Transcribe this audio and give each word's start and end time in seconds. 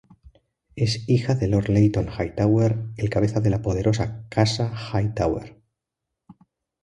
Es 0.75 1.07
hija 1.07 1.35
de 1.35 1.47
Lord 1.47 1.67
Leyton 1.69 2.07
Hightower, 2.09 2.87
el 2.97 3.11
cabeza 3.11 3.39
de 3.39 3.51
la 3.51 3.61
poderosa 3.61 4.25
Casa 4.29 4.73
Hightower. 4.75 5.61